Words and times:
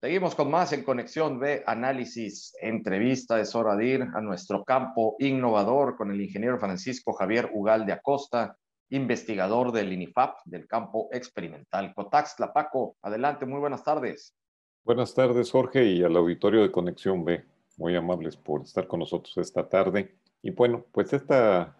Seguimos 0.00 0.36
con 0.36 0.48
más 0.48 0.72
en 0.72 0.84
Conexión 0.84 1.40
B, 1.40 1.64
análisis, 1.66 2.54
entrevista. 2.62 3.40
Es 3.40 3.52
de 3.52 4.08
a 4.14 4.20
nuestro 4.20 4.62
campo 4.62 5.16
innovador 5.18 5.96
con 5.96 6.12
el 6.12 6.20
ingeniero 6.20 6.56
Francisco 6.60 7.14
Javier 7.14 7.50
Ugal 7.52 7.84
de 7.84 7.94
Acosta, 7.94 8.56
investigador 8.90 9.72
del 9.72 9.92
INIFAP, 9.92 10.36
del 10.44 10.68
campo 10.68 11.08
experimental 11.10 11.92
Cotaxla. 11.96 12.52
Paco, 12.52 12.96
adelante, 13.02 13.44
muy 13.44 13.58
buenas 13.58 13.82
tardes. 13.82 14.36
Buenas 14.84 15.12
tardes, 15.14 15.50
Jorge, 15.50 15.84
y 15.86 16.04
al 16.04 16.16
auditorio 16.16 16.62
de 16.62 16.70
Conexión 16.70 17.24
B. 17.24 17.44
Muy 17.76 17.96
amables 17.96 18.36
por 18.36 18.62
estar 18.62 18.86
con 18.86 19.00
nosotros 19.00 19.36
esta 19.38 19.68
tarde. 19.68 20.14
Y 20.42 20.52
bueno, 20.52 20.86
pues, 20.92 21.12
esta, 21.12 21.76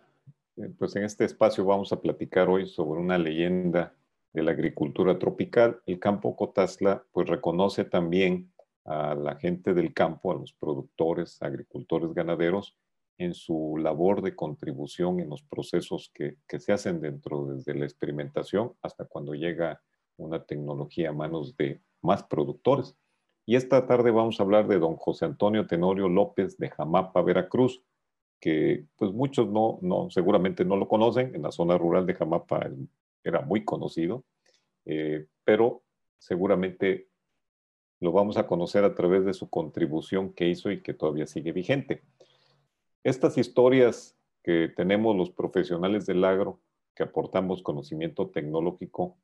eh, 0.57 0.69
pues 0.77 0.97
en 0.97 1.05
este 1.05 1.25
espacio 1.25 1.65
vamos 1.65 1.93
a 1.93 2.01
platicar 2.01 2.49
hoy 2.49 2.67
sobre 2.67 3.01
una 3.01 3.17
leyenda 3.17 3.95
de 4.33 4.43
la 4.43 4.53
agricultura 4.53 5.19
tropical, 5.19 5.81
el 5.87 5.99
campo 5.99 6.37
Cotazla 6.37 7.05
pues 7.13 7.29
reconoce 7.29 7.85
también 7.85 8.53
a 8.85 9.15
la 9.15 9.37
gente 9.37 9.75
del 9.75 9.93
campo, 9.93 10.33
a 10.33 10.37
los 10.37 10.53
productores, 10.53 11.43
agricultores, 11.43 12.13
ganaderos, 12.15 12.77
en 13.19 13.35
su 13.35 13.77
labor 13.77 14.23
de 14.23 14.37
contribución 14.37 15.19
en 15.21 15.29
los 15.29 15.43
procesos 15.43 16.11
que, 16.15 16.37
que 16.47 16.61
se 16.61 16.73
hacen 16.73 17.01
dentro 17.01 17.47
desde 17.47 17.75
la 17.75 17.85
experimentación 17.85 18.75
hasta 18.81 19.05
cuando 19.07 19.35
llega 19.35 19.83
una 20.17 20.45
tecnología 20.45 21.11
a 21.11 21.13
manos 21.13 21.57
de 21.57 21.81
más 22.01 22.23
productores. 22.23 22.97
Y 23.45 23.57
esta 23.57 23.87
tarde 23.87 24.11
vamos 24.11 24.39
a 24.39 24.43
hablar 24.43 24.69
de 24.69 24.79
don 24.79 24.97
José 24.97 25.25
Antonio 25.25 25.67
Tenorio 25.67 26.09
López 26.09 26.59
de 26.59 26.71
Jamapa, 26.71 27.23
Veracruz, 27.23 27.83
que 28.41 28.85
pues 28.97 29.13
muchos 29.13 29.49
no, 29.49 29.79
no, 29.83 30.11
seguramente 30.11 30.65
no 30.65 30.77
lo 30.77 30.87
conocen. 30.87 31.35
En 31.35 31.43
la 31.43 31.51
zona 31.51 31.77
rural 31.77 32.07
de 32.07 32.15
Jamapa 32.15 32.69
era 33.25 33.41
muy 33.43 33.65
conocido, 33.65 34.25
eh, 34.85 35.27
pero 35.45 35.83
seguramente 36.19 37.09
lo 38.01 38.13
vamos 38.13 38.37
a 38.37 38.47
conocer 38.47 38.85
a 38.85 38.95
través 38.95 39.25
de 39.25 39.35
su 39.35 39.51
contribución 39.51 40.33
que 40.33 40.49
hizo 40.49 40.71
y 40.71 40.83
que 40.83 40.95
todavía 40.95 41.27
sigue 41.27 41.53
vigente. 41.53 42.03
Estas 43.03 43.39
historias 43.39 44.17
que 44.43 44.69
tenemos 44.69 45.17
los 45.17 45.31
profesionales 45.31 46.07
del 46.07 46.25
agro, 46.25 46.61
que 46.95 47.03
aportamos 47.03 47.63
conocimiento 47.63 48.31
tecnológico, 48.31 49.19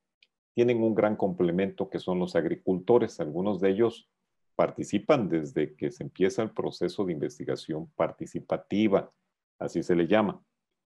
tienen 0.55 0.83
un 0.83 0.95
gran 0.95 1.17
complemento 1.17 1.89
que 1.89 1.99
son 1.99 2.19
los 2.19 2.37
agricultores. 2.37 3.21
Algunos 3.21 3.61
de 3.61 3.71
ellos 3.71 4.09
participan 4.55 5.29
desde 5.29 5.75
que 5.75 5.91
se 5.91 6.05
empieza 6.05 6.43
el 6.43 6.51
proceso 6.51 7.05
de 7.05 7.13
investigación 7.13 7.91
participativa, 7.97 9.13
así 9.59 9.83
se 9.83 9.97
le 9.97 10.07
llama 10.07 10.41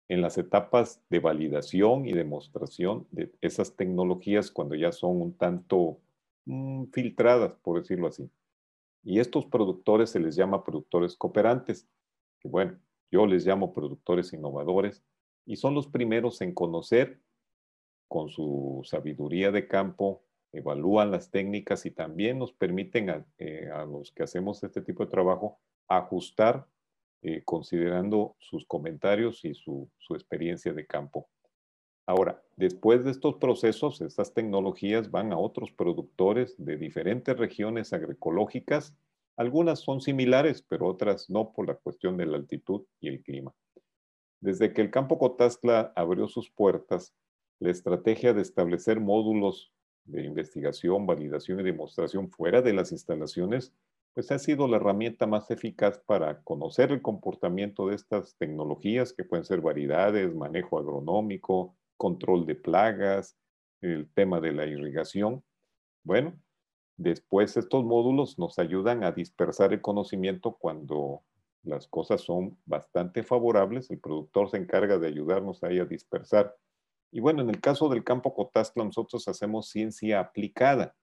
en 0.09 0.21
las 0.21 0.37
etapas 0.39 1.03
de 1.09 1.19
validación 1.19 2.07
y 2.07 2.13
demostración 2.13 3.07
de 3.11 3.33
esas 3.41 3.77
tecnologías 3.77 4.51
cuando 4.51 4.75
ya 4.75 4.93
son 4.93 5.21
un 5.21 5.37
tanto 5.37 5.99
mm, 6.45 6.87
filtradas, 6.93 7.55
por 7.63 7.81
decirlo 7.81 8.09
así. 8.09 8.31
Y 9.03 9.21
estos 9.21 9.47
productores 9.47 10.11
se 10.11 10.21
les 10.21 10.37
llama 10.37 10.65
productores 10.65 11.17
cooperantes, 11.17 11.89
que 12.41 12.49
bueno, 12.49 12.79
yo 13.11 13.27
les 13.27 13.47
llamo 13.47 13.73
productores 13.73 14.33
innovadores, 14.33 15.03
y 15.47 15.57
son 15.57 15.75
los 15.75 15.87
primeros 15.87 16.41
en 16.41 16.55
conocer 16.55 17.21
con 18.09 18.29
su 18.29 18.83
sabiduría 18.85 19.51
de 19.51 19.69
campo, 19.69 20.25
evalúan 20.53 21.11
las 21.11 21.31
técnicas 21.31 21.85
y 21.85 21.91
también 21.91 22.39
nos 22.39 22.53
permiten 22.53 23.11
a, 23.11 23.27
eh, 23.39 23.69
a 23.73 23.85
los 23.85 24.13
que 24.13 24.23
hacemos 24.23 24.63
este 24.63 24.83
tipo 24.83 25.05
de 25.05 25.11
trabajo 25.11 25.59
ajustar 25.89 26.67
eh, 27.27 27.41
considerando 27.43 28.37
sus 28.39 28.67
comentarios 28.67 29.47
y 29.47 29.55
su, 29.55 29.89
experiencia 30.11 30.75
de 30.75 30.85
campo. 30.85 31.27
Ahora, 32.05 32.43
después 32.55 33.03
de 33.03 33.13
estos 33.13 33.37
procesos, 33.37 34.03
estas 34.03 34.35
tecnologías 34.35 35.11
van 35.11 35.33
a 35.33 35.39
otros 35.39 35.73
productores 35.73 36.55
de 36.59 36.77
diferentes 36.77 37.35
regiones 37.35 37.95
agroecológicas. 37.95 38.95
Algunas 39.39 39.81
son 39.81 40.03
similares, 40.03 40.67
pero 40.69 40.87
otras 40.87 41.31
no 41.31 41.55
por 41.55 41.67
la 41.67 41.77
cuestión 41.77 42.19
de 42.19 42.27
la 42.27 42.37
altitud 42.37 42.83
y 43.01 43.09
el 43.09 43.23
clima. 43.23 43.55
Desde 44.41 44.75
que 44.75 44.83
el 44.83 44.91
campo 44.91 45.19
Cotazla 45.19 45.95
abrió 45.97 46.29
sus 46.29 46.51
puertas, 46.51 47.15
la 47.59 47.71
estrategia 47.71 48.35
de 48.35 48.43
establecer 48.43 49.01
módulos 49.01 49.73
de 50.05 50.25
investigación, 50.25 51.07
validación 51.07 51.59
y 51.61 51.63
demostración 51.63 52.29
fuera 52.29 52.61
de 52.61 52.75
las 52.75 52.93
instalaciones 52.93 53.73
pues 54.15 54.31
ha 54.31 54.39
sido 54.39 54.69
la 54.69 54.77
herramienta 54.77 55.27
más 55.27 55.51
eficaz 55.51 55.99
para 55.99 56.41
conocer 56.43 56.93
el 56.93 57.03
comportamiento 57.03 57.89
de 57.89 57.97
estas 57.97 58.37
tecnologías, 58.37 59.13
que 59.13 59.25
pueden 59.25 59.45
ser 59.45 59.61
variedades, 59.61 60.35
manejo 60.35 60.79
agronómico, 60.79 61.77
control 61.97 62.47
de 62.47 62.55
plagas, 62.55 63.37
el 63.81 64.09
tema 64.15 64.41
de 64.41 64.53
la 64.53 64.67
irrigación. 64.67 65.43
Bueno, 66.05 66.39
después 66.97 67.57
estos 67.57 67.85
módulos 67.85 68.39
nos 68.39 68.59
ayudan 68.61 69.03
a 69.03 69.11
dispersar 69.11 69.73
el 69.73 69.81
conocimiento 69.81 70.57
cuando 70.61 71.23
las 71.65 71.89
cosas 71.89 72.21
son 72.21 72.57
bastante 72.67 73.25
favorables. 73.25 73.91
El 73.91 73.99
productor 73.99 74.49
se 74.49 74.59
encarga 74.59 74.99
de 74.99 75.09
ayudarnos 75.09 75.65
ahí 75.65 75.81
a 75.81 75.87
dispersar. 75.87 76.55
Y 77.11 77.21
bueno, 77.21 77.43
en 77.43 77.51
el 77.51 77.61
caso 77.61 77.89
del 77.89 78.05
campo 78.05 78.33
Cotastla, 78.33 78.85
nosotros 78.85 79.27
hacemos 79.27 79.71
ciencia 79.71 80.21
aplicada. 80.21 80.95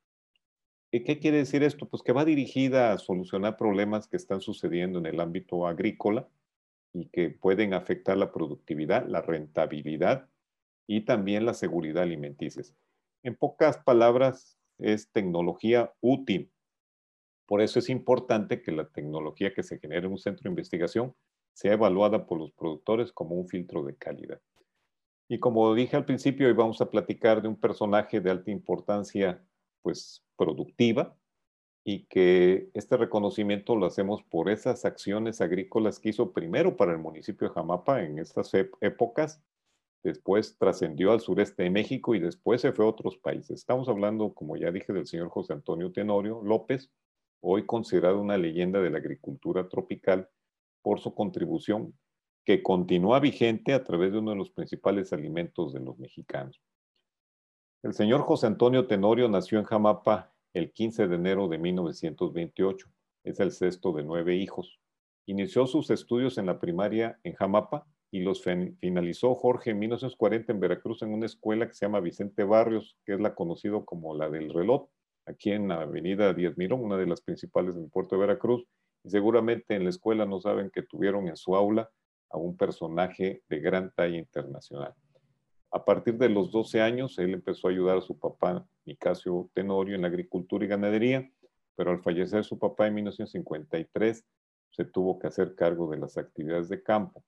¿Qué 0.91 1.19
quiere 1.19 1.37
decir 1.37 1.63
esto? 1.63 1.87
Pues 1.87 2.03
que 2.03 2.11
va 2.11 2.25
dirigida 2.25 2.91
a 2.91 2.97
solucionar 2.97 3.55
problemas 3.55 4.07
que 4.09 4.17
están 4.17 4.41
sucediendo 4.41 4.99
en 4.99 5.05
el 5.05 5.21
ámbito 5.21 5.65
agrícola 5.65 6.27
y 6.93 7.07
que 7.07 7.29
pueden 7.29 7.73
afectar 7.73 8.17
la 8.17 8.33
productividad, 8.33 9.07
la 9.07 9.21
rentabilidad 9.21 10.27
y 10.87 11.05
también 11.05 11.45
la 11.45 11.53
seguridad 11.53 12.03
alimenticia. 12.03 12.63
En 13.23 13.35
pocas 13.35 13.77
palabras, 13.77 14.57
es 14.79 15.09
tecnología 15.11 15.93
útil. 16.01 16.51
Por 17.45 17.61
eso 17.61 17.79
es 17.79 17.89
importante 17.89 18.61
que 18.61 18.73
la 18.73 18.89
tecnología 18.89 19.53
que 19.53 19.63
se 19.63 19.79
genere 19.79 20.07
en 20.07 20.13
un 20.13 20.17
centro 20.17 20.43
de 20.43 20.49
investigación 20.49 21.15
sea 21.53 21.73
evaluada 21.73 22.25
por 22.25 22.37
los 22.37 22.51
productores 22.51 23.13
como 23.13 23.35
un 23.35 23.47
filtro 23.47 23.83
de 23.83 23.95
calidad. 23.95 24.41
Y 25.29 25.39
como 25.39 25.73
dije 25.73 25.95
al 25.95 26.03
principio, 26.03 26.47
hoy 26.47 26.53
vamos 26.53 26.81
a 26.81 26.89
platicar 26.89 27.41
de 27.41 27.47
un 27.47 27.55
personaje 27.57 28.19
de 28.19 28.31
alta 28.31 28.51
importancia 28.51 29.41
pues 29.81 30.23
productiva 30.41 31.15
y 31.83 32.05
que 32.05 32.71
este 32.73 32.97
reconocimiento 32.97 33.75
lo 33.75 33.85
hacemos 33.85 34.23
por 34.23 34.49
esas 34.49 34.85
acciones 34.85 35.39
agrícolas 35.39 35.99
que 35.99 36.09
hizo 36.09 36.33
primero 36.33 36.75
para 36.75 36.93
el 36.93 36.97
municipio 36.97 37.47
de 37.47 37.53
Jamapa 37.53 38.01
en 38.03 38.17
estas 38.17 38.51
épocas, 38.81 39.39
después 40.03 40.57
trascendió 40.57 41.11
al 41.11 41.19
sureste 41.19 41.61
de 41.61 41.69
México 41.69 42.15
y 42.15 42.19
después 42.19 42.61
se 42.61 42.71
fue 42.71 42.85
a 42.85 42.87
otros 42.87 43.17
países. 43.17 43.59
Estamos 43.59 43.87
hablando, 43.87 44.33
como 44.33 44.57
ya 44.57 44.71
dije, 44.71 44.91
del 44.93 45.05
señor 45.05 45.29
José 45.29 45.53
Antonio 45.53 45.91
Tenorio 45.91 46.41
López, 46.43 46.91
hoy 47.39 47.67
considerado 47.67 48.19
una 48.19 48.37
leyenda 48.37 48.81
de 48.81 48.89
la 48.89 48.97
agricultura 48.97 49.69
tropical 49.69 50.27
por 50.81 50.99
su 50.99 51.13
contribución 51.13 51.93
que 52.45 52.63
continúa 52.63 53.19
vigente 53.19 53.73
a 53.73 53.83
través 53.83 54.11
de 54.11 54.17
uno 54.17 54.31
de 54.31 54.37
los 54.37 54.49
principales 54.49 55.13
alimentos 55.13 55.71
de 55.71 55.81
los 55.81 55.99
mexicanos. 55.99 56.59
El 57.83 57.93
señor 57.93 58.21
José 58.21 58.45
Antonio 58.45 58.85
Tenorio 58.85 59.27
nació 59.27 59.57
en 59.57 59.65
Jamapa 59.65 60.31
el 60.53 60.71
15 60.71 61.07
de 61.07 61.15
enero 61.15 61.47
de 61.47 61.57
1928. 61.57 62.87
Es 63.23 63.39
el 63.39 63.51
sexto 63.51 63.91
de 63.91 64.03
nueve 64.03 64.35
hijos. 64.35 64.79
Inició 65.25 65.65
sus 65.65 65.89
estudios 65.89 66.37
en 66.37 66.45
la 66.45 66.59
primaria 66.59 67.19
en 67.23 67.33
Jamapa 67.33 67.87
y 68.11 68.19
los 68.19 68.43
finalizó 68.43 69.33
Jorge 69.33 69.71
en 69.71 69.79
1940 69.79 70.51
en 70.51 70.59
Veracruz 70.59 71.01
en 71.01 71.11
una 71.11 71.25
escuela 71.25 71.67
que 71.67 71.73
se 71.73 71.87
llama 71.87 72.01
Vicente 72.01 72.43
Barrios, 72.43 72.99
que 73.03 73.15
es 73.15 73.19
la 73.19 73.33
conocida 73.33 73.83
como 73.83 74.15
la 74.15 74.29
del 74.29 74.53
reloj, 74.53 74.87
aquí 75.25 75.51
en 75.51 75.69
la 75.69 75.81
avenida 75.81 76.35
Díaz 76.35 76.55
Mirón, 76.57 76.83
una 76.83 76.97
de 76.97 77.07
las 77.07 77.21
principales 77.21 77.73
del 77.73 77.89
puerto 77.89 78.13
de 78.13 78.21
Veracruz. 78.21 78.63
Y 79.03 79.09
seguramente 79.09 79.73
en 79.73 79.85
la 79.85 79.89
escuela 79.89 80.27
no 80.27 80.39
saben 80.39 80.69
que 80.69 80.83
tuvieron 80.83 81.27
en 81.27 81.35
su 81.35 81.55
aula 81.55 81.89
a 82.29 82.37
un 82.37 82.55
personaje 82.55 83.41
de 83.49 83.59
gran 83.59 83.91
talla 83.95 84.19
internacional. 84.19 84.93
A 85.71 85.85
partir 85.85 86.17
de 86.17 86.27
los 86.27 86.51
12 86.51 86.81
años, 86.81 87.17
él 87.17 87.33
empezó 87.33 87.67
a 87.67 87.71
ayudar 87.71 87.97
a 87.97 88.01
su 88.01 88.19
papá, 88.19 88.67
Nicasio 88.85 89.49
Tenorio, 89.53 89.95
en 89.95 90.01
la 90.01 90.09
agricultura 90.09 90.65
y 90.65 90.67
ganadería, 90.67 91.31
pero 91.75 91.91
al 91.91 92.03
fallecer 92.03 92.43
su 92.43 92.59
papá 92.59 92.87
en 92.87 92.95
1953, 92.95 94.25
se 94.71 94.85
tuvo 94.85 95.17
que 95.17 95.27
hacer 95.27 95.55
cargo 95.55 95.89
de 95.89 95.97
las 95.97 96.17
actividades 96.17 96.67
de 96.67 96.83
campo. 96.83 97.23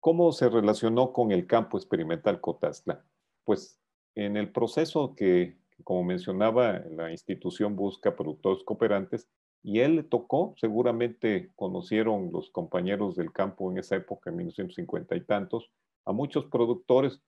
¿Cómo 0.00 0.32
se 0.32 0.48
relacionó 0.48 1.12
con 1.12 1.30
el 1.30 1.46
campo 1.46 1.76
experimental 1.76 2.40
Cotazla? 2.40 3.04
Pues 3.44 3.78
en 4.14 4.36
el 4.36 4.50
proceso 4.50 5.14
que, 5.14 5.58
como 5.84 6.04
mencionaba, 6.04 6.80
la 6.90 7.10
institución 7.10 7.76
busca 7.76 8.16
productores 8.16 8.64
cooperantes 8.64 9.28
y 9.62 9.80
él 9.80 9.96
le 9.96 10.02
tocó, 10.02 10.54
seguramente 10.56 11.52
conocieron 11.54 12.30
los 12.32 12.50
compañeros 12.50 13.14
del 13.14 13.30
campo 13.30 13.70
en 13.70 13.78
esa 13.78 13.96
época, 13.96 14.30
en 14.30 14.36
1950 14.36 15.16
y 15.16 15.20
tantos, 15.20 15.70
a 16.04 16.12
muchos 16.12 16.46
productores 16.46 17.22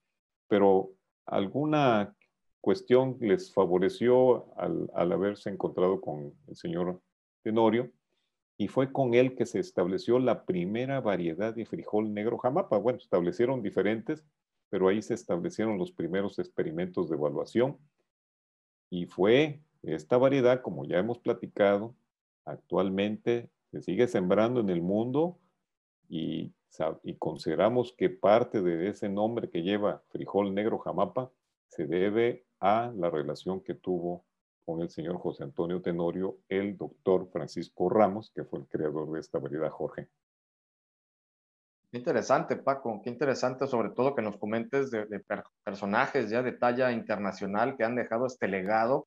pero 0.49 0.93
alguna 1.27 2.15
cuestión 2.61 3.19
les 3.21 3.53
favoreció 3.53 4.47
al, 4.57 4.91
haberse 4.95 5.51
encontrado 5.51 6.01
con 6.01 6.33
el 6.47 6.57
señor 6.57 7.01
Tenorio 7.43 7.91
y 8.57 8.69
fue 8.69 8.91
con 8.91 9.15
él 9.15 9.35
que 9.37 9.47
se 9.47 9.59
estableció 9.59 10.19
la 10.19 10.45
primera 10.45 11.01
variedad 11.01 11.55
de 11.55 11.67
frijol 11.67 12.15
negro 12.15 12.39
jamapa. 12.39 12.79
Bueno, 12.79 12.99
establecieron 12.99 13.63
diferentes, 13.63 14.25
pero 14.71 14.89
ahí 14.89 15.03
se 15.03 15.15
establecieron 15.15 15.77
los 15.77 15.93
primeros 15.93 16.39
experimentos 16.39 17.11
de 17.11 17.17
evaluación 17.17 17.79
y 18.91 19.07
fue 19.07 19.61
Esta 19.83 20.17
variedad, 20.17 20.63
como 20.63 20.87
ya 20.87 20.99
hemos 20.99 21.19
platicado, 21.19 21.95
actualmente 22.47 23.51
se 23.71 23.83
sigue 23.83 24.09
sembrando 24.09 24.61
en 24.61 24.71
el 24.71 24.81
mundo 24.81 25.39
y, 26.09 26.55
y 27.03 27.17
consideramos 27.17 27.95
que 27.97 28.11
parte 28.11 28.61
de 28.61 28.89
ese 28.89 29.09
nombre 29.09 29.49
que 29.49 29.63
lleva 29.63 30.03
frijol 30.11 30.55
negro 30.55 30.79
jamapa 30.79 31.31
se 31.69 31.87
debe 31.87 32.45
a 32.61 32.93
la 32.97 33.11
relación 33.11 33.61
que 33.61 33.75
tuvo 33.75 34.25
con 34.65 34.81
el 34.81 34.89
señor 34.89 35.19
José 35.19 35.45
Antonio 35.45 35.83
Tenorio, 35.83 36.39
el 36.49 36.77
doctor 36.77 37.29
Francisco 37.31 37.89
Ramos, 37.89 38.31
que 38.35 38.45
fue 38.45 38.61
el 38.61 38.67
creador 38.67 39.11
de 39.13 39.21
esta 39.21 39.39
variedad, 39.39 39.71
Jorge. 39.71 40.09
Qué 41.91 41.99
interesante, 41.99 42.57
Paco, 42.57 43.01
qué 43.05 43.11
interesante 43.11 43.67
sobre 43.67 43.91
todo 43.91 44.15
que 44.15 44.23
nos 44.23 44.37
comentes 44.37 44.91
de, 44.91 45.07
personajes 45.63 46.29
ya 46.31 46.43
de 46.43 46.53
talla 46.53 46.91
internacional 46.91 47.77
que 47.77 47.85
han 47.85 47.95
dejado 47.95 48.27
este 48.27 48.49
legado 48.49 49.07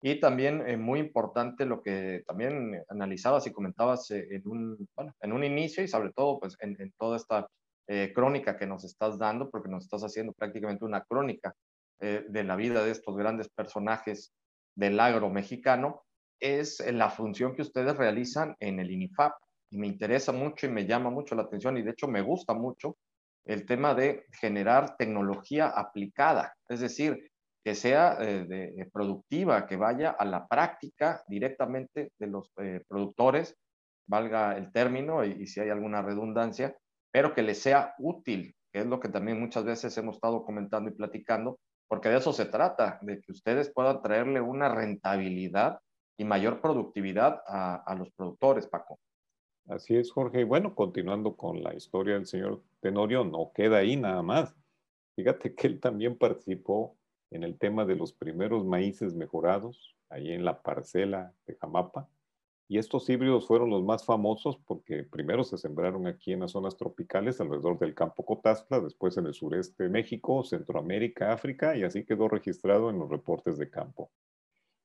y 0.00 0.20
también 0.20 0.62
eh, 0.66 0.76
muy 0.76 1.00
importante 1.00 1.66
lo 1.66 1.82
que 1.82 2.22
también 2.26 2.82
analizabas 2.88 3.46
y 3.46 3.52
comentabas 3.52 4.10
eh, 4.10 4.28
en, 4.30 4.46
un, 4.46 4.88
bueno, 4.94 5.12
en 5.20 5.32
un 5.32 5.42
inicio 5.42 5.82
y 5.82 5.88
sobre 5.88 6.12
todo 6.12 6.38
pues 6.38 6.56
en, 6.60 6.76
toda 6.98 7.16
esta 7.16 7.48
eh, 7.88 8.12
crónica 8.14 8.56
que 8.56 8.66
nos 8.66 8.84
estás 8.84 9.18
dando, 9.18 9.50
porque 9.50 9.68
nos 9.68 9.84
estás 9.84 10.02
haciendo 10.02 10.32
prácticamente 10.32 10.84
una 10.84 11.02
crónica 11.02 11.54
de 12.00 12.44
la 12.44 12.54
vida 12.54 12.84
de 12.84 12.92
estos 12.92 13.16
grandes 13.16 13.48
personajes 13.48 14.32
del 14.76 15.00
agro 15.00 15.30
mexicano, 15.30 16.04
es 16.38 16.78
la 16.92 17.10
función 17.10 17.56
que 17.56 17.62
ustedes 17.62 17.96
realizan 17.96 18.54
en 18.60 18.78
el 18.78 18.92
INIFAP. 18.92 19.32
Y 19.70 19.78
me 19.78 19.88
interesa 19.88 20.30
mucho 20.30 20.66
y 20.66 20.68
me 20.68 20.86
llama 20.86 21.10
mucho 21.10 21.34
la 21.34 21.42
atención 21.42 21.76
y 21.76 21.82
de 21.82 21.90
hecho 21.90 22.06
me 22.06 22.22
gusta 22.22 22.54
mucho 22.54 22.96
el 23.46 23.66
tema 23.66 23.96
de 23.96 24.26
generar 24.40 24.96
tecnología 24.96 25.66
aplicada, 25.66 26.54
es 26.68 26.78
decir, 26.78 27.32
que 27.64 27.74
sea 27.74 28.16
eh, 28.20 28.44
de, 28.46 28.88
productiva, 28.92 29.66
que 29.66 29.76
vaya 29.76 30.10
a 30.10 30.24
la 30.24 30.46
práctica 30.46 31.22
directamente 31.28 32.12
de 32.18 32.26
los 32.26 32.52
eh, 32.58 32.82
productores, 32.88 33.56
valga 34.06 34.56
el 34.56 34.72
término 34.72 35.24
y, 35.24 35.46
si 35.46 35.60
hay 35.60 35.70
alguna 35.70 36.02
redundancia, 36.02 36.76
pero 37.12 37.34
que 37.34 37.42
les 37.42 37.60
sea 37.60 37.94
útil, 37.98 38.54
que 38.72 38.80
es 38.80 38.86
lo 38.86 39.00
que 39.00 39.08
también 39.08 39.38
muchas 39.38 39.64
veces 39.64 39.96
hemos 39.98 40.16
estado 40.16 40.44
comentando 40.44 40.90
y 40.90 40.94
platicando, 40.94 41.58
porque 41.88 42.08
de 42.08 42.18
eso 42.18 42.32
se 42.32 42.46
trata, 42.46 42.98
de 43.02 43.20
que 43.20 43.32
ustedes 43.32 43.70
puedan 43.72 44.00
traerle 44.02 44.40
una 44.40 44.68
rentabilidad 44.68 45.78
y 46.18 46.24
mayor 46.24 46.60
productividad 46.60 47.42
a, 47.46 47.76
a 47.76 47.94
los 47.94 48.10
productores, 48.12 48.66
Paco. 48.66 48.98
Así 49.68 49.96
es, 49.96 50.10
Jorge. 50.10 50.40
Y 50.40 50.44
bueno, 50.44 50.74
continuando 50.74 51.36
con 51.36 51.62
la 51.62 51.74
historia 51.74 52.14
del 52.14 52.26
señor 52.26 52.62
Tenorio, 52.80 53.24
no 53.24 53.52
queda 53.54 53.78
ahí 53.78 53.96
nada 53.96 54.22
más. 54.22 54.54
Fíjate 55.14 55.54
que 55.54 55.66
él 55.66 55.80
también 55.80 56.16
participó 56.16 56.97
en 57.30 57.44
el 57.44 57.58
tema 57.58 57.84
de 57.84 57.96
los 57.96 58.12
primeros 58.12 58.64
maíces 58.64 59.14
mejorados, 59.14 59.96
ahí 60.08 60.32
en 60.32 60.44
la 60.44 60.62
parcela 60.62 61.34
de 61.46 61.56
Jamapa. 61.56 62.08
Y 62.70 62.76
estos 62.76 63.08
híbridos 63.08 63.46
fueron 63.46 63.70
los 63.70 63.82
más 63.82 64.04
famosos 64.04 64.58
porque 64.58 65.02
primero 65.02 65.42
se 65.42 65.56
sembraron 65.56 66.06
aquí 66.06 66.32
en 66.32 66.40
las 66.40 66.52
zonas 66.52 66.76
tropicales 66.76 67.40
alrededor 67.40 67.78
del 67.78 67.94
campo 67.94 68.26
Cotazla, 68.26 68.80
después 68.80 69.16
en 69.16 69.26
el 69.26 69.32
sureste 69.32 69.84
de 69.84 69.88
México, 69.88 70.44
Centroamérica, 70.44 71.32
África, 71.32 71.76
y 71.76 71.82
así 71.82 72.04
quedó 72.04 72.28
registrado 72.28 72.90
en 72.90 72.98
los 72.98 73.08
reportes 73.08 73.56
de 73.56 73.70
campo. 73.70 74.10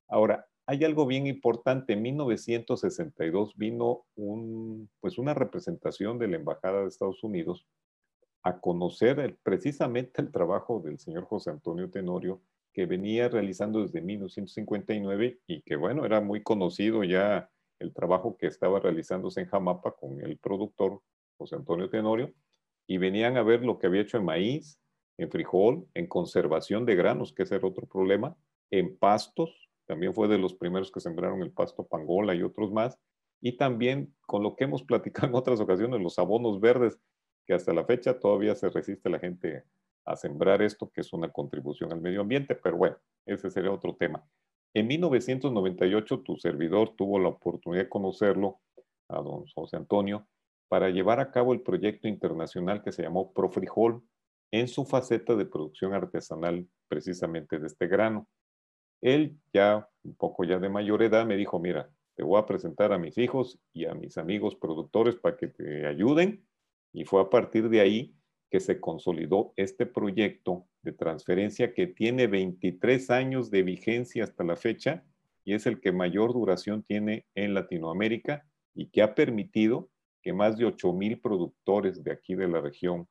Ahora, 0.07 0.47
hay 0.65 0.85
algo 0.85 1.05
bien 1.05 1.27
importante. 1.27 1.93
En 1.93 2.01
1962 2.03 3.57
vino 3.57 4.05
un, 4.15 4.89
pues 5.01 5.17
una 5.17 5.33
representación 5.33 6.17
de 6.19 6.29
la 6.29 6.37
Embajada 6.37 6.81
de 6.81 6.87
Estados 6.87 7.21
Unidos 7.23 7.65
a 8.43 8.59
conocer 8.59 9.37
precisamente 9.41 10.21
el 10.21 10.31
trabajo 10.31 10.81
del 10.81 10.99
señor 10.99 11.23
José 11.25 11.49
Antonio 11.49 11.89
Tenorio, 11.89 12.41
que 12.73 12.85
venía 12.85 13.29
realizando 13.29 13.81
desde 13.81 14.01
1959 14.01 15.39
y 15.47 15.61
que, 15.61 15.75
bueno, 15.75 16.05
era 16.05 16.21
muy 16.21 16.43
conocido 16.43 17.03
ya 17.03 17.49
el 17.79 17.93
trabajo 17.93 18.37
que 18.37 18.47
estaba 18.47 18.79
realizándose 18.79 19.41
en 19.41 19.47
Jamapa 19.47 19.91
con 19.91 20.19
el 20.21 20.37
productor 20.37 21.01
José 21.37 21.55
Antonio 21.55 21.89
Tenorio, 21.89 22.33
y 22.87 22.97
venían 22.97 23.37
a 23.37 23.43
ver 23.43 23.63
lo 23.63 23.79
que 23.79 23.87
había 23.87 24.01
hecho 24.01 24.17
en 24.17 24.25
maíz, 24.25 24.77
en 25.17 25.29
frijol, 25.29 25.87
en 25.93 26.07
conservación 26.07 26.85
de 26.85 26.95
granos, 26.95 27.33
que 27.33 27.43
ese 27.43 27.55
era 27.55 27.67
otro 27.67 27.87
problema, 27.87 28.35
en 28.71 28.97
pastos, 28.97 29.69
también 29.85 30.13
fue 30.13 30.27
de 30.27 30.37
los 30.37 30.53
primeros 30.53 30.91
que 30.91 30.99
sembraron 30.99 31.41
el 31.41 31.51
pasto 31.51 31.85
pangola 31.85 32.35
y 32.35 32.41
otros 32.41 32.71
más, 32.71 32.97
y 33.41 33.57
también 33.57 34.13
con 34.25 34.43
lo 34.43 34.55
que 34.55 34.63
hemos 34.63 34.83
platicado 34.83 35.27
en 35.27 35.35
otras 35.35 35.59
ocasiones, 35.59 36.01
los 36.01 36.17
abonos 36.19 36.59
verdes, 36.59 36.99
que 37.45 37.53
hasta 37.53 37.73
la 37.73 37.85
fecha 37.85 38.19
todavía 38.19 38.55
se 38.55 38.69
resiste 38.69 39.09
la 39.09 39.19
gente 39.19 39.63
a 40.05 40.15
sembrar 40.15 40.61
esto, 40.61 40.91
que 40.91 41.01
es 41.01 41.13
una 41.13 41.31
contribución 41.31 41.91
al 41.93 42.01
medio 42.01 42.21
ambiente, 42.21 42.55
pero 42.55 42.77
bueno, 42.77 42.97
ese 43.25 43.49
sería 43.49 43.71
otro 43.71 43.95
tema. 43.95 44.25
En 44.73 44.87
1998 44.87 46.21
tu 46.21 46.37
servidor 46.37 46.95
tuvo 46.95 47.19
la 47.19 47.29
oportunidad 47.29 47.83
de 47.83 47.89
conocerlo, 47.89 48.59
a 49.09 49.21
don 49.21 49.45
José 49.53 49.77
Antonio, 49.77 50.27
para 50.67 50.89
llevar 50.89 51.19
a 51.19 51.31
cabo 51.31 51.53
el 51.53 51.61
proyecto 51.61 52.07
internacional 52.07 52.81
que 52.81 52.91
se 52.91 53.03
llamó 53.03 53.31
Profrijol 53.33 54.03
en 54.51 54.67
su 54.67 54.85
faceta 54.85 55.35
de 55.35 55.45
producción 55.45 55.93
artesanal 55.93 56.67
precisamente 56.87 57.59
de 57.59 57.67
este 57.67 57.87
grano. 57.87 58.27
Él 59.01 59.37
ya 59.53 59.87
un 60.03 60.15
poco 60.15 60.43
ya 60.43 60.59
de 60.59 60.69
mayor 60.69 61.03
edad 61.03 61.25
me 61.25 61.37
dijo, 61.37 61.59
mira, 61.59 61.89
te 62.15 62.23
voy 62.23 62.39
a 62.39 62.45
presentar 62.45 62.93
a 62.93 62.97
mis 62.97 63.17
hijos 63.17 63.59
y 63.73 63.85
a 63.85 63.93
mis 63.93 64.17
amigos 64.17 64.55
productores 64.55 65.15
para 65.15 65.37
que 65.37 65.47
te 65.47 65.85
ayuden 65.85 66.45
y 66.93 67.05
fue 67.05 67.21
a 67.21 67.29
partir 67.29 67.69
de 67.69 67.81
ahí 67.81 68.15
que 68.49 68.59
se 68.59 68.79
consolidó 68.79 69.53
este 69.57 69.85
proyecto 69.87 70.67
de 70.83 70.93
transferencia 70.93 71.73
que 71.73 71.87
tiene 71.87 72.27
23 72.27 73.09
años 73.09 73.49
de 73.49 73.63
vigencia 73.63 74.23
hasta 74.23 74.43
la 74.43 74.55
fecha 74.55 75.03
y 75.43 75.55
es 75.55 75.65
el 75.65 75.81
que 75.81 75.91
mayor 75.91 76.33
duración 76.33 76.83
tiene 76.83 77.25
en 77.33 77.55
Latinoamérica 77.55 78.45
y 78.75 78.87
que 78.87 79.01
ha 79.01 79.15
permitido 79.15 79.89
que 80.21 80.33
más 80.33 80.57
de 80.57 80.65
8 80.65 80.93
mil 80.93 81.19
productores 81.19 82.03
de 82.03 82.11
aquí 82.11 82.35
de 82.35 82.47
la 82.47 82.61
región 82.61 83.07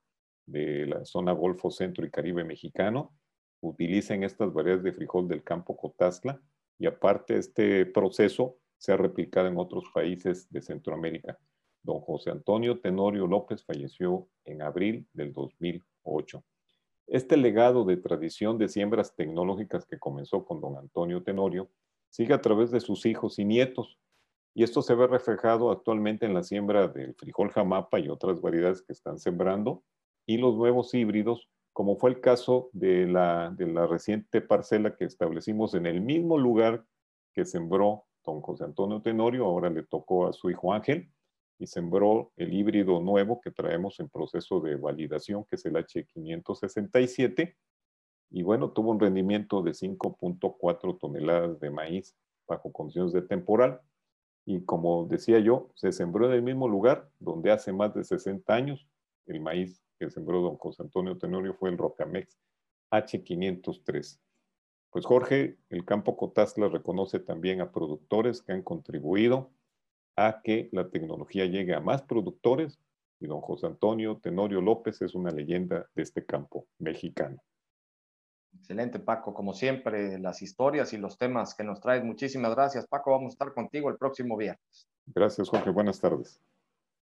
de 0.46 0.87
la 0.87 1.05
zona 1.05 1.32
Golfo 1.32 1.70
Centro 1.70 2.06
y 2.06 2.11
Caribe 2.11 2.44
mexicano 2.44 3.12
utilicen 3.61 4.23
estas 4.23 4.52
variedades 4.52 4.84
de 4.84 4.93
frijol 4.93 5.29
del 5.29 5.43
campo 5.43 5.76
Cotazla 5.76 6.40
y 6.79 6.87
aparte 6.87 7.37
este 7.37 7.87
proceso 7.87 8.58
se 8.79 8.93
ha 8.93 8.96
replicado 8.96 9.46
en 9.49 9.58
otros 9.58 9.84
países 9.94 10.50
de 10.50 10.62
Centroamérica. 10.62 11.38
Don 11.82 12.00
José 12.00 12.31
Antonio 12.31 12.81
Tenorio 12.81 13.26
López 13.26 13.64
falleció 13.64 14.29
en 14.44 14.62
abril 14.62 15.06
del 15.12 15.32
2008. 15.32 16.43
Este 17.08 17.37
legado 17.37 17.84
de 17.84 17.96
tradición 17.96 18.58
de 18.58 18.69
siembras 18.69 19.14
tecnológicas 19.14 19.84
que 19.87 19.99
comenzó 19.99 20.44
con 20.44 20.61
don 20.61 20.76
Antonio 20.76 21.23
Tenorio 21.23 21.69
sigue 22.08 22.34
a 22.34 22.40
través 22.40 22.70
de 22.70 22.81
sus 22.81 23.05
hijos 23.06 23.38
y 23.38 23.44
nietos, 23.44 23.99
y 24.55 24.62
esto 24.62 24.82
se 24.82 24.94
ve 24.94 25.06
reflejado 25.06 25.70
actualmente 25.70 26.27
en 26.27 26.34
la 26.34 26.43
siembra 26.43 26.89
del 26.89 27.15
frijol 27.15 27.51
jamapa 27.51 27.98
y 27.98 28.08
otras 28.08 28.41
variedades 28.41 28.82
que 28.82 28.93
están 28.93 29.19
sembrando, 29.19 29.82
y 30.27 30.36
los 30.36 30.55
nuevos 30.56 30.93
híbridos, 30.94 31.48
como 31.72 31.96
fue 31.96 32.10
el 32.10 32.20
caso 32.20 32.69
de 32.72 33.06
la, 33.06 33.55
reciente 33.89 34.41
parcela 34.41 34.94
que 34.94 35.05
establecimos 35.05 35.74
en 35.74 35.86
el 35.86 36.01
mismo 36.01 36.39
lugar 36.39 36.84
que 37.32 37.46
sembró 37.46 38.05
don 38.24 38.41
José 38.43 38.65
Antonio 38.65 39.01
Tenorio, 39.01 39.46
ahora 39.46 39.70
le 39.70 39.82
tocó 39.82 40.27
a 40.27 40.32
su 40.32 40.51
hijo 40.51 40.72
Ángel, 40.72 41.10
y 41.59 41.67
sembró 41.67 42.32
el 42.37 42.53
híbrido 42.53 43.01
nuevo 43.01 43.41
que 43.41 43.51
traemos 43.51 44.01
en 44.01 44.09
proceso 44.09 44.61
de 44.61 44.77
validación, 44.77 45.44
que 45.44 45.56
es 45.56 45.65
el 45.67 45.75
H567. 45.75 47.55
Y 48.31 48.43
bueno, 48.43 48.71
tuvo 48.71 48.91
un 48.91 49.01
rendimiento 49.01 49.63
de 49.63 49.73
5.4 49.73 50.99
toneladas 50.99 51.61
de 51.61 51.71
maíz 51.71 52.17
bajo 52.47 52.73
condiciones 52.73 53.13
de 53.13 53.23
temporal. 53.23 53.81
Y 54.44 54.65
como 54.65 55.06
decía 55.06 55.39
yo, 55.39 55.71
se 55.75 55.93
sembró 55.93 56.27
en 56.27 56.32
el 56.32 56.43
mismo 56.43 56.67
lugar 56.69 57.11
donde 57.19 57.53
hace 57.53 57.73
más 57.73 57.94
de 57.94 58.05
60 58.05 58.53
años 58.53 58.89
el 59.27 59.41
maíz 59.41 59.82
que 59.99 60.11
sembró 60.11 60.41
don 60.41 60.56
José 60.56 60.82
Antonio 60.82 61.17
Tenorio 61.17 61.55
fue 61.55 61.71
el 61.71 61.79
Rocamex 61.79 62.37
H503. 62.91 64.19
Pues 64.91 65.06
Jorge, 65.06 65.56
el 65.71 65.85
campo 65.85 66.17
Cotazla 66.17 66.69
reconoce 66.69 67.21
también 67.21 67.61
a 67.61 67.73
productores 67.73 68.43
que 68.43 68.53
han 68.53 68.63
contribuido 68.63 69.51
a 70.16 70.40
que 70.42 70.69
la 70.72 70.88
tecnología 70.88 71.46
llegue 71.46 71.74
a 71.74 71.81
más 71.81 72.02
productores 72.02 72.78
y 73.20 73.26
don 73.26 73.40
José 73.40 73.66
Antonio 73.66 74.19
Tenorio 74.19 74.60
López 74.60 75.00
es 75.02 75.14
una 75.14 75.31
leyenda 75.31 75.88
de 75.94 76.02
este 76.02 76.24
campo 76.24 76.66
mexicano. 76.78 77.42
Excelente, 78.54 78.98
Paco. 78.98 79.32
Como 79.32 79.54
siempre, 79.54 80.19
las 80.19 80.42
historias 80.42 80.92
y 80.92 80.98
los 80.98 81.16
temas 81.16 81.54
que 81.54 81.64
nos 81.64 81.81
traes. 81.81 82.04
Muchísimas 82.04 82.54
gracias, 82.54 82.86
Paco. 82.86 83.12
Vamos 83.12 83.32
a 83.32 83.34
estar 83.34 83.54
contigo 83.54 83.88
el 83.88 83.96
próximo 83.96 84.36
viernes. 84.36 84.88
Gracias, 85.06 85.48
Jorge. 85.48 85.70
Buenas 85.70 86.00
tardes. 86.00 86.40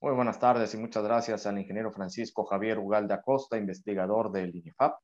Muy 0.01 0.13
buenas 0.13 0.39
tardes 0.39 0.73
y 0.73 0.77
muchas 0.77 1.03
gracias 1.03 1.45
al 1.45 1.59
ingeniero 1.59 1.91
Francisco 1.91 2.45
Javier 2.45 2.79
Ugalde 2.79 3.13
Acosta, 3.13 3.57
investigador 3.57 4.31
del 4.31 4.55
INIFAP, 4.55 4.97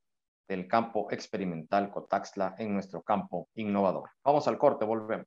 del 0.48 0.66
campo 0.66 1.08
experimental 1.10 1.90
Cotaxla 1.90 2.54
en 2.58 2.72
nuestro 2.72 3.02
campo 3.02 3.48
innovador. 3.56 4.08
Vamos 4.24 4.48
al 4.48 4.56
corte, 4.56 4.86
volvemos. 4.86 5.26